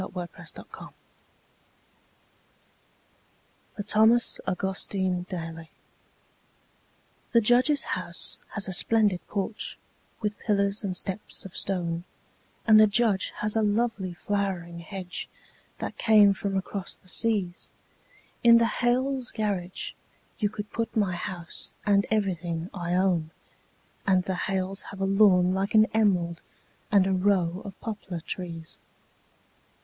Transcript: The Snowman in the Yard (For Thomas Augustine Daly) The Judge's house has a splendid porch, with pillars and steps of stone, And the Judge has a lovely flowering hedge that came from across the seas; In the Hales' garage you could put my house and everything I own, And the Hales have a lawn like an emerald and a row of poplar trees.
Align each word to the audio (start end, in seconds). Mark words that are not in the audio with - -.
The 0.01 0.07
Snowman 0.09 0.27
in 0.35 0.43
the 0.55 0.79
Yard 0.79 0.93
(For 3.75 3.83
Thomas 3.83 4.39
Augustine 4.47 5.27
Daly) 5.29 5.69
The 7.33 7.41
Judge's 7.41 7.83
house 7.83 8.39
has 8.55 8.67
a 8.67 8.73
splendid 8.73 9.19
porch, 9.27 9.77
with 10.19 10.39
pillars 10.39 10.83
and 10.83 10.97
steps 10.97 11.45
of 11.45 11.55
stone, 11.55 12.03
And 12.65 12.79
the 12.79 12.87
Judge 12.87 13.29
has 13.41 13.55
a 13.55 13.61
lovely 13.61 14.15
flowering 14.15 14.79
hedge 14.79 15.29
that 15.77 15.99
came 15.99 16.33
from 16.33 16.57
across 16.57 16.95
the 16.95 17.07
seas; 17.07 17.69
In 18.43 18.57
the 18.57 18.65
Hales' 18.81 19.29
garage 19.31 19.91
you 20.39 20.49
could 20.49 20.71
put 20.71 20.97
my 20.97 21.13
house 21.13 21.73
and 21.85 22.07
everything 22.09 22.71
I 22.73 22.95
own, 22.95 23.29
And 24.07 24.23
the 24.23 24.33
Hales 24.49 24.81
have 24.89 24.99
a 24.99 25.05
lawn 25.05 25.53
like 25.53 25.75
an 25.75 25.85
emerald 25.93 26.41
and 26.91 27.05
a 27.05 27.13
row 27.13 27.61
of 27.63 27.79
poplar 27.79 28.21
trees. 28.21 28.79